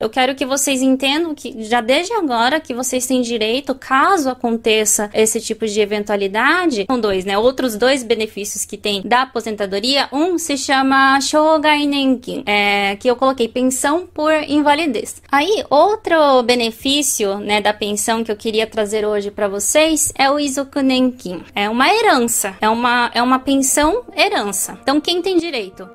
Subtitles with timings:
[0.00, 5.10] Eu quero que vocês entendam que já desde agora que vocês têm direito, caso aconteça
[5.12, 7.36] esse tipo de eventualidade, são dois, né?
[7.36, 10.08] Outros dois benefícios que tem da aposentadoria.
[10.12, 15.20] Um se chama Shogai Nenkin, é, que eu coloquei pensão por invalidez.
[15.32, 20.38] Aí, outro benefício, né, da pensão que eu queria trazer hoje para vocês é o
[20.38, 21.42] Izoku Nenkin.
[21.56, 24.78] É uma herança, é uma, é uma pensão herança.
[24.80, 25.88] Então, quem tem direito?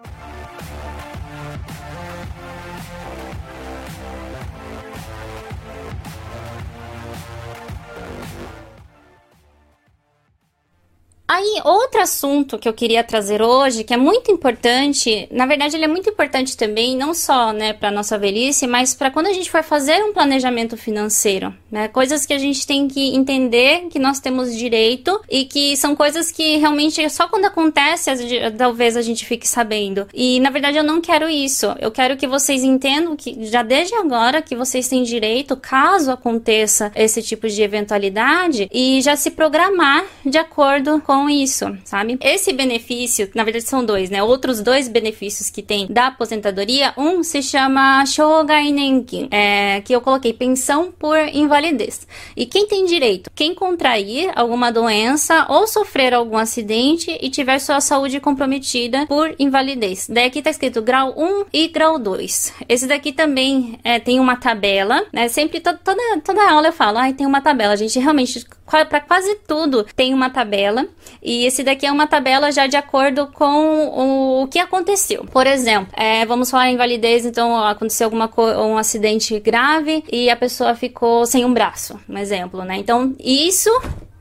[11.25, 15.85] Aí, outro assunto que eu queria trazer hoje, que é muito importante, na verdade, ele
[15.85, 19.49] é muito importante também, não só né, para nossa velhice, mas para quando a gente
[19.49, 21.87] for fazer um planejamento financeiro, né?
[21.87, 26.31] Coisas que a gente tem que entender que nós temos direito e que são coisas
[26.31, 28.11] que realmente só quando acontece,
[28.57, 30.07] talvez a gente fique sabendo.
[30.13, 31.73] E na verdade, eu não quero isso.
[31.79, 36.91] Eu quero que vocês entendam que já desde agora que vocês têm direito, caso aconteça
[36.95, 42.17] esse tipo de eventualidade, e já se programar de acordo com com isso, sabe?
[42.19, 44.21] Esse benefício, na verdade são dois, né?
[44.21, 50.01] Outros dois benefícios que tem da aposentadoria, um se chama Shogai Nenkin, é, que eu
[50.01, 52.05] coloquei pensão por invalidez.
[52.35, 53.31] E quem tem direito?
[53.33, 60.07] Quem contrair alguma doença ou sofrer algum acidente e tiver sua saúde comprometida por invalidez.
[60.09, 62.53] Daí aqui tá escrito grau 1 e grau 2.
[62.67, 65.29] Esse daqui também é, tem uma tabela, né?
[65.29, 65.79] Sempre toda,
[66.21, 67.71] toda, aula eu falo, ai, ah, tem uma tabela.
[67.71, 68.45] A gente realmente
[68.85, 70.87] para quase tudo tem uma tabela
[71.21, 75.25] e esse daqui é uma tabela já de acordo com o que aconteceu.
[75.25, 78.29] Por exemplo, é, vamos falar em validez, então aconteceu alguma
[78.61, 82.77] um acidente grave e a pessoa ficou sem um braço, um exemplo, né?
[82.77, 83.69] Então isso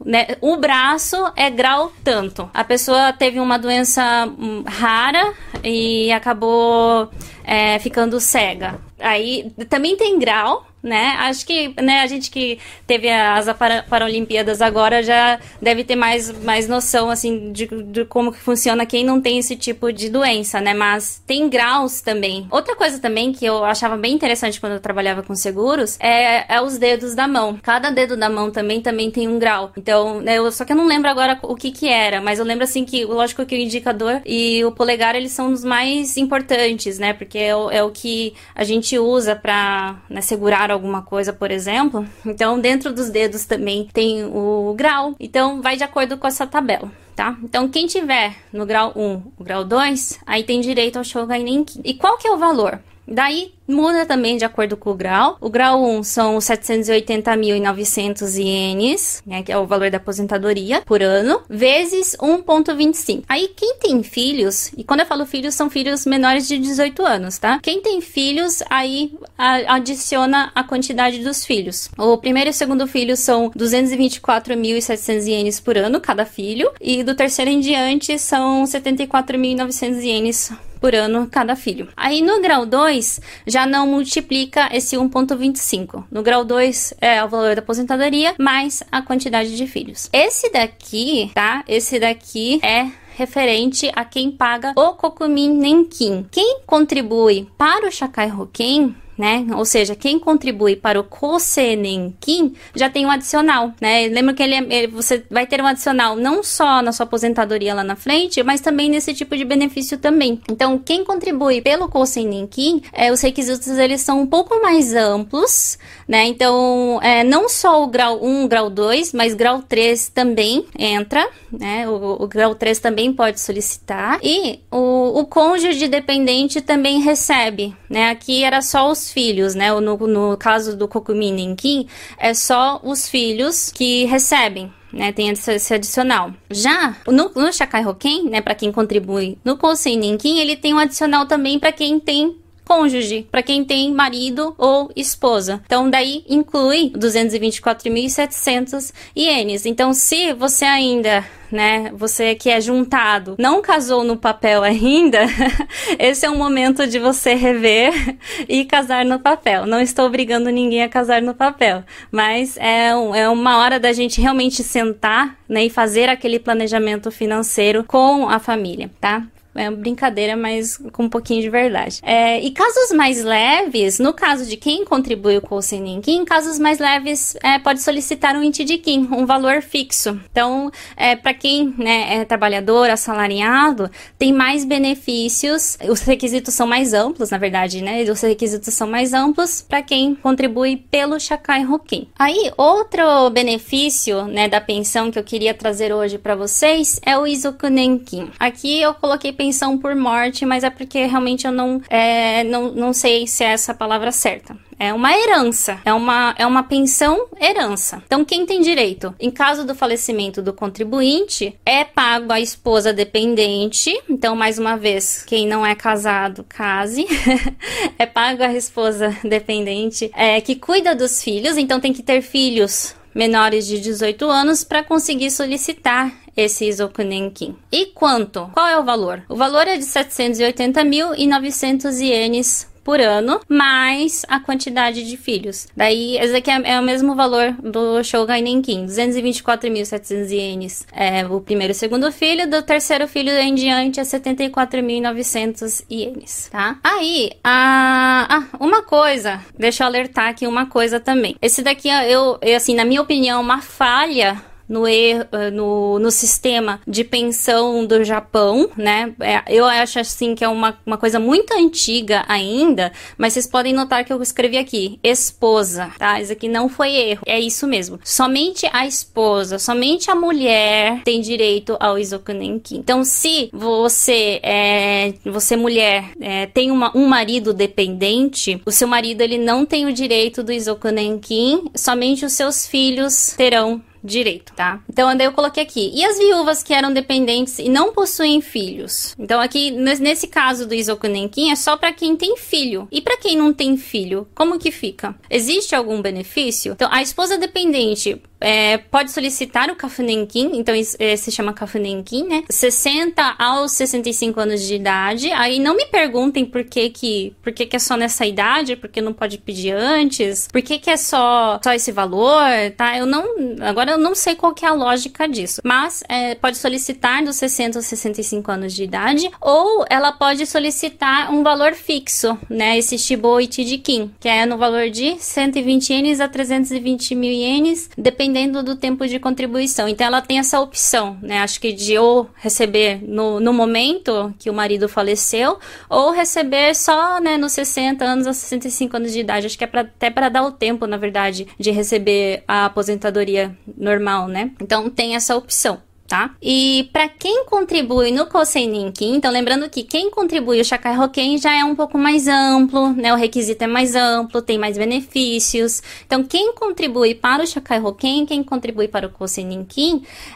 [0.04, 0.36] né?
[0.40, 2.50] O braço é grau tanto.
[2.52, 7.08] A pessoa teve uma doença hum, rara e acabou
[7.44, 8.80] é, ficando cega.
[8.98, 11.14] Aí também tem grau, né?
[11.18, 13.46] Acho que né, a gente que teve as
[13.88, 19.04] Paralimpíadas agora já deve ter mais, mais noção assim de, de, como que funciona quem
[19.04, 20.74] não tem esse tipo de doença, né?
[20.74, 22.46] Mas tem graus também.
[22.50, 26.60] Outra coisa também que eu achava bem interessante quando eu trabalhava com seguros é, é
[26.60, 27.58] os dedos da mão.
[27.62, 29.72] Cada dedo da mão também também tem um grau.
[29.76, 32.44] Então, né, eu, só que eu não lembro agora o que que era, mas eu
[32.44, 36.98] lembro assim que, lógico que o indicador e o polegar eles são os mais importantes,
[36.98, 37.12] né?
[37.12, 41.50] Porque é o, é o que a gente usa para né, segurar alguma coisa, por
[41.50, 42.06] exemplo.
[42.24, 45.14] Então, dentro dos dedos também tem o grau.
[45.20, 46.90] Então, vai de acordo com essa tabela.
[47.14, 47.36] Tá?
[47.42, 51.80] Então, quem tiver no grau 1, o grau 2, aí tem direito ao Shogai Nenki.
[51.84, 52.80] E qual que é o valor?
[53.06, 55.36] Daí muda também de acordo com o grau.
[55.40, 61.42] O grau 1 são 780.900 ienes, né, que é o valor da aposentadoria por ano,
[61.48, 63.24] vezes 1.25.
[63.28, 67.38] Aí quem tem filhos, e quando eu falo filhos, são filhos menores de 18 anos,
[67.38, 67.58] tá?
[67.62, 71.88] Quem tem filhos, aí adiciona a quantidade dos filhos.
[71.96, 77.14] O primeiro e o segundo filho são 224.700 ienes por ano, cada filho, e do
[77.14, 81.88] terceiro em diante são 74.900 ienes por ano cada filho.
[81.96, 83.20] Aí no grau 2
[83.52, 86.04] já não multiplica esse 1.25.
[86.10, 90.08] No grau 2 é o valor da aposentadoria mais a quantidade de filhos.
[90.10, 91.62] Esse daqui, tá?
[91.68, 96.26] Esse daqui é referente a quem paga o Kokumin Nenkin.
[96.30, 99.46] Quem contribui para o Shakai Hoken né?
[99.54, 104.08] Ou seja, quem contribui para o Kosenenkin já tem um adicional, né?
[104.08, 107.84] Lembra que ele, é, você vai ter um adicional não só na sua aposentadoria lá
[107.84, 110.40] na frente, mas também nesse tipo de benefício também.
[110.50, 116.26] Então, quem contribui pelo Kosenenkin, é, os requisitos eles são um pouco mais amplos, né?
[116.26, 121.88] Então, é, não só o grau 1, grau 2, mas grau 3 também entra, né?
[121.88, 124.18] O, o grau 3 também pode solicitar.
[124.22, 128.08] E o, o cônjuge dependente também recebe, né?
[128.10, 129.70] Aqui era só os filhos, né?
[129.70, 131.86] No, no caso do Kokumi Nenkin,
[132.18, 136.32] é só os filhos que recebem, né, tem esse adicional.
[136.50, 140.78] Já no, no Shakai Hoken, né, para quem contribui no Kosei Nenkin, ele tem um
[140.78, 145.60] adicional também para quem tem cônjuge, para quem tem marido ou esposa.
[145.64, 149.66] Então, daí inclui 224.700 ienes.
[149.66, 151.92] Então, se você ainda né?
[151.94, 155.20] Você que é juntado, não casou no papel ainda,
[155.98, 157.92] esse é um momento de você rever
[158.48, 159.66] e casar no papel.
[159.66, 163.92] Não estou obrigando ninguém a casar no papel, mas é, um, é uma hora da
[163.92, 169.22] gente realmente sentar, né, e fazer aquele planejamento financeiro com a família, tá?
[169.54, 172.00] É uma brincadeira, mas com um pouquinho de verdade.
[172.02, 176.78] É, e casos mais leves, no caso de quem contribui com o Seninkin, casos mais
[176.78, 180.18] leves é, pode solicitar um Intidikin, um valor fixo.
[180.30, 186.94] Então, é, para quem né, é trabalhador, assalariado, tem mais benefícios, os requisitos são mais
[186.94, 188.02] amplos, na verdade, né?
[188.02, 192.08] Os requisitos são mais amplos para quem contribui pelo Shakai Hokin.
[192.18, 197.26] Aí, outro benefício né, da pensão que eu queria trazer hoje para vocês é o
[197.26, 198.30] Izukunenkin.
[198.38, 202.92] Aqui eu coloquei pensão por morte, mas é porque realmente eu não, é, não, não
[202.92, 204.56] sei se é essa palavra certa.
[204.78, 208.02] É uma herança, é uma, é uma pensão herança.
[208.06, 209.14] Então, quem tem direito?
[209.18, 213.96] Em caso do falecimento do contribuinte, é pago a esposa dependente.
[214.08, 217.06] Então, mais uma vez, quem não é casado, case.
[217.98, 221.56] é pago a esposa dependente é, que cuida dos filhos.
[221.56, 227.54] Então, tem que ter filhos menores de 18 anos para conseguir solicitar esse Isokunenkin.
[227.70, 228.50] E quanto?
[228.52, 229.22] Qual é o valor?
[229.28, 235.68] O valor é de 780.900 ienes por ano, mais a quantidade de filhos.
[235.76, 241.40] Daí, esse aqui é, é o mesmo valor do Shogai Nenkin, 224.700 ienes é o
[241.40, 246.78] primeiro e segundo filho, do terceiro filho em diante é 74.900 ienes, tá?
[246.82, 248.26] Aí, a...
[248.28, 251.36] ah, uma coisa, deixa eu alertar aqui uma coisa também.
[251.40, 256.80] Esse daqui, eu, eu assim, na minha opinião, uma falha no, er, no, no sistema
[256.88, 259.14] de pensão do Japão, né?
[259.20, 263.74] É, eu acho assim que é uma, uma coisa muito antiga ainda, mas vocês podem
[263.74, 266.20] notar que eu escrevi aqui, esposa, tá?
[266.20, 268.00] Isso aqui não foi erro, é isso mesmo.
[268.02, 272.76] Somente a esposa, somente a mulher tem direito ao Izokunenki.
[272.76, 279.20] Então, se você é, você mulher é, tem uma, um marido dependente, o seu marido
[279.20, 284.82] ele não tem o direito do Izokunenki, somente os seus filhos terão direito, tá?
[284.88, 285.90] Então, daí eu coloquei aqui.
[285.94, 289.14] E as viúvas que eram dependentes e não possuem filhos?
[289.18, 292.88] Então, aqui, nesse caso do Isokunenkin, é só para quem tem filho.
[292.90, 295.14] E para quem não tem filho, como que fica?
[295.30, 296.72] Existe algum benefício?
[296.72, 302.24] Então, a esposa dependente é, pode solicitar o Kafunenkin, então isso, é, se chama Kafunenkin,
[302.24, 302.44] né?
[302.50, 305.30] 60 aos 65 anos de idade.
[305.32, 309.00] Aí não me perguntem por que que, por que, que é só nessa idade, porque
[309.00, 312.42] não pode pedir antes, por que, que é só, só esse valor,
[312.76, 312.98] tá?
[312.98, 313.24] Eu não,
[313.60, 317.36] agora eu não sei qual que é a lógica disso, mas é, pode solicitar dos
[317.36, 322.76] 60 aos 65 anos de idade, ou ela pode solicitar um valor fixo, né?
[322.76, 328.31] Esse Shibo Ichijikin, que é no valor de 120 ienes a 320 mil ienes, dependendo
[328.32, 329.86] dependendo do tempo de contribuição.
[329.86, 331.40] Então ela tem essa opção, né?
[331.40, 335.58] Acho que de ou receber no, no momento que o marido faleceu,
[335.88, 339.46] ou receber só, né, nos 60 anos a 65 anos de idade.
[339.46, 343.56] Acho que é pra, até para dar o tempo, na verdade, de receber a aposentadoria
[343.76, 344.50] normal, né?
[344.60, 345.82] Então tem essa opção
[346.12, 346.34] tá?
[346.42, 350.94] E para quem contribui no Kosen então lembrando que quem contribui o Shakai
[351.38, 353.14] já é um pouco mais amplo, né?
[353.14, 355.82] O requisito é mais amplo, tem mais benefícios.
[356.04, 357.80] Então quem contribui para o Shakai
[358.26, 359.66] quem contribui para o Kosen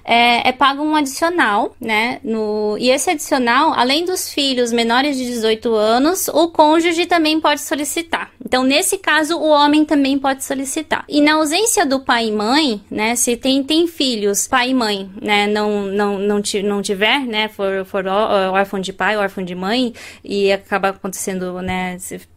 [0.02, 2.20] é, é pago um adicional, né?
[2.25, 7.61] No, e esse adicional, além dos filhos menores de 18 anos, o cônjuge também pode
[7.61, 8.31] solicitar.
[8.43, 11.05] Então nesse caso o homem também pode solicitar.
[11.06, 13.14] E na ausência do pai e mãe, né?
[13.14, 15.46] Se tem, tem filhos, pai e mãe, né?
[15.46, 19.92] Não não, não, não, não tiver, né, for, for órfão de pai, órfão de mãe,
[20.24, 21.96] e acaba acontecendo, né,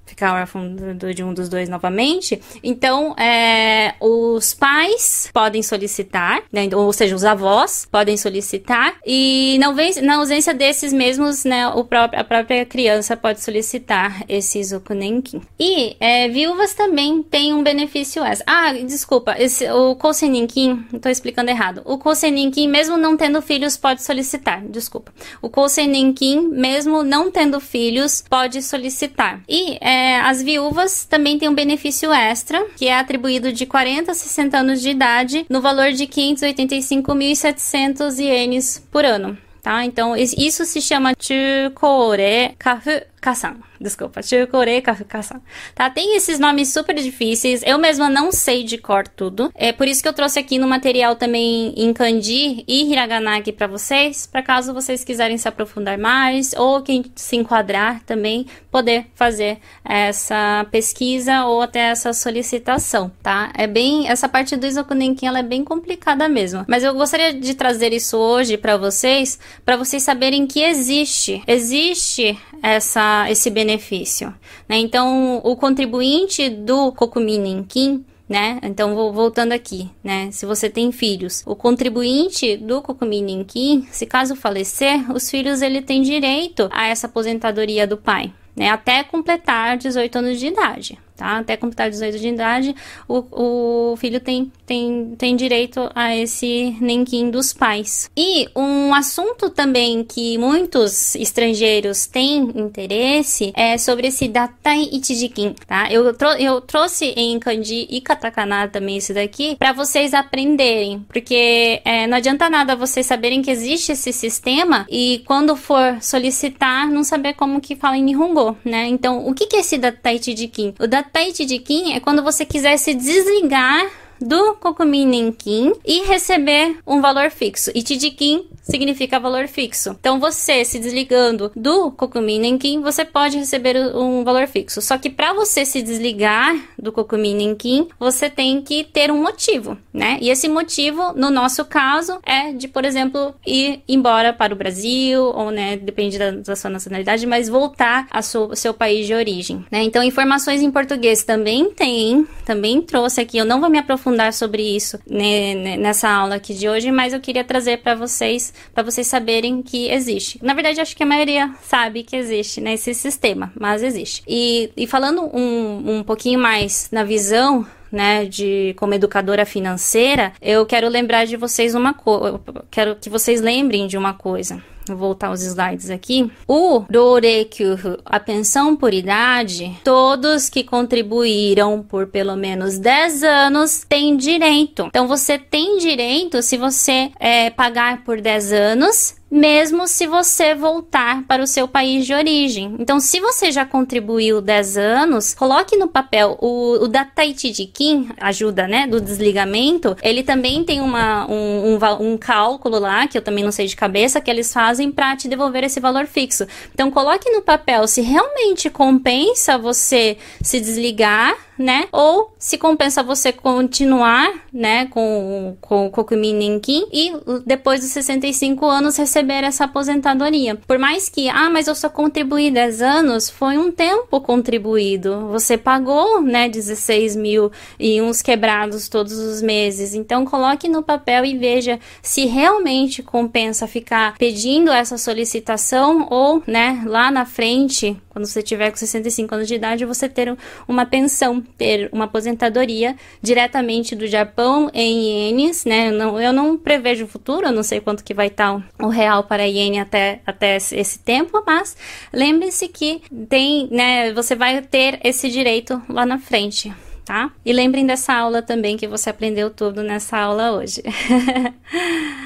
[0.10, 0.76] ficar órfão
[1.14, 2.42] de um dos dois novamente.
[2.64, 9.58] Então, é, os pais podem solicitar, né, ou seja, os avós podem solicitar, e
[10.02, 15.42] na, ausência desses mesmos, né, o próprio, a própria criança pode solicitar esse Zokunenkin.
[15.60, 18.46] E é, viúvas também têm um benefício extra.
[18.48, 21.82] Ah, desculpa, esse, o Koseninkin, estou explicando errado.
[21.86, 25.14] O Koseninkin, mesmo não tendo filhos, pode solicitar, desculpa.
[25.42, 29.42] O Koseninkin, mesmo não tendo filhos, pode solicitar.
[29.48, 34.12] E é, é, as viúvas também têm um benefício extra, que é atribuído de 40
[34.12, 39.38] a 60 anos de idade, no valor de 585.700 ienes por ano.
[39.62, 39.84] Tá?
[39.84, 43.58] Então, isso se chama Chukore Kafu Kasan.
[43.80, 45.42] Desculpa, Chukore Kafuka-san.
[45.74, 45.90] Tá?
[45.90, 47.62] Tem esses nomes super difíceis.
[47.66, 49.52] Eu mesma não sei de cor tudo.
[49.56, 53.52] É por isso que eu trouxe aqui no material também em kanji e hiragana aqui
[53.52, 59.08] para vocês, para caso vocês quiserem se aprofundar mais ou quem se enquadrar também poder
[59.16, 63.52] fazer essa pesquisa ou até essa solicitação, tá?
[63.58, 66.66] É bem essa parte do Isokunenkin ela é bem complicada mesmo.
[66.68, 72.38] Mas eu gostaria de trazer isso hoje para vocês, para vocês saberem que existe, existe
[72.62, 74.34] essa esse benefício.
[74.68, 74.78] Né?
[74.78, 78.60] Então, o contribuinte do Kokumin Ninkin né?
[78.62, 80.30] Então, vou voltando aqui, né?
[80.32, 83.44] Se você tem filhos, o contribuinte do Kokumin
[83.90, 88.70] se caso falecer, os filhos ele tem direito a essa aposentadoria do pai, né?
[88.70, 91.38] Até completar 18 anos de idade tá?
[91.40, 92.76] Até completar 18 de idade,
[93.08, 98.10] o, o filho tem, tem, tem direito a esse nenquim dos pais.
[98.16, 105.92] E um assunto também que muitos estrangeiros têm interesse é sobre esse Datai Ichijikin, tá?
[105.92, 111.82] Eu, trou eu trouxe em kanji e katakana também esse daqui para vocês aprenderem, porque
[111.84, 117.04] é, não adianta nada vocês saberem que existe esse sistema e quando for solicitar não
[117.04, 118.88] saber como que fala em Nihongo, né?
[118.88, 120.76] Então, o que, é esse Datai Ichijikin?
[120.80, 123.90] O Datai tapete de Kim é quando você quiser se desligar
[124.22, 127.72] do Kokumin Nenkin e receber um valor fixo.
[127.74, 129.96] E Tijikin significa valor fixo.
[130.00, 134.82] Então, você se desligando do Kokumin Nenkin, você pode receber um valor fixo.
[134.82, 139.78] Só que para você se desligar do Kokumin Nenkin, você tem que ter um motivo,
[139.94, 140.18] né?
[140.22, 145.24] E esse motivo, no nosso caso, é de, por exemplo, ir embora para o Brasil,
[145.24, 149.66] ou, né, depende da, da sua nacionalidade, mas voltar ao seu, seu país de origem,
[149.72, 149.84] né?
[149.84, 153.38] Então, informações em português também tem, também trouxe aqui.
[153.38, 157.20] Eu não vou me aprofundar sobre isso né, nessa aula aqui de hoje, mas eu
[157.20, 160.40] queria trazer para vocês para vocês saberem que existe.
[160.42, 164.24] Na verdade, acho que a maioria sabe que existe né, sistema, mas existe.
[164.28, 170.66] E, e falando um, um pouquinho mais na visão né, de como educadora financeira, eu
[170.66, 172.40] quero lembrar de vocês uma coisa,
[172.70, 174.62] quero que vocês lembrem de uma coisa.
[174.88, 176.32] Vou voltar os slides aqui.
[176.48, 184.18] O Dorekyu, a pensão por idade, todos que contribuíram por pelo menos 10 anos têm
[184.18, 184.86] direito.
[184.88, 191.24] Então você tem direito se você é, pagar por 10 anos mesmo se você voltar
[191.28, 192.76] para o seu país de origem.
[192.80, 198.68] Então, se você já contribuiu 10 anos, coloque no papel o, o de Kim, ajuda,
[198.68, 203.44] né, do desligamento, ele também tem uma, um, um, um cálculo lá, que eu também
[203.44, 206.46] não sei de cabeça, que eles fazem para te devolver esse valor fixo.
[206.72, 211.88] Então, coloque no papel se realmente compensa você se desligar né?
[211.92, 217.12] Ou se compensa você continuar, né, com, com o Kokumin Nenkin e
[217.46, 220.56] depois dos 65 anos receber essa aposentadoria.
[220.56, 225.28] Por mais que, ah, mas eu só contribuí 10 anos, foi um tempo contribuído.
[225.28, 229.94] Você pagou, né, 16 mil e uns quebrados todos os meses.
[229.94, 236.84] Então, coloque no papel e veja se realmente compensa ficar pedindo essa solicitação ou, né,
[236.86, 240.38] lá na frente, quando você tiver com 65 anos de idade, você ter
[240.68, 245.90] uma pensão ter uma aposentadoria diretamente do Japão em ienes, né?
[245.90, 248.88] Eu não, eu não prevejo o futuro, eu não sei quanto que vai estar o
[248.88, 251.76] real para iene até, até esse tempo, mas
[252.14, 256.74] lembre-se que tem, né, você vai ter esse direito lá na frente.
[257.06, 257.32] Tá?
[257.44, 260.84] E lembrem dessa aula também que você aprendeu tudo nessa aula hoje.